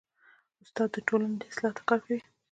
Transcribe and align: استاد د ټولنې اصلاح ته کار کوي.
استاد 0.63 0.89
د 0.93 0.97
ټولنې 1.07 1.47
اصلاح 1.51 1.73
ته 1.77 1.81
کار 1.89 1.99
کوي. 2.05 2.21